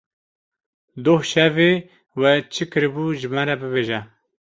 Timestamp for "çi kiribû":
2.53-3.05